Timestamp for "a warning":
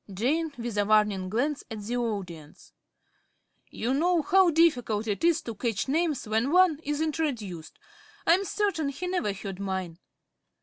0.79-1.29